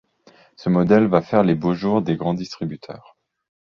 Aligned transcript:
Ce 0.55 0.67
modèle 0.67 1.05
va 1.05 1.21
faire 1.21 1.43
les 1.43 1.53
beaux 1.53 1.75
jours 1.75 2.01
des 2.01 2.15
grands 2.15 2.33
distributeurs. 2.33 3.15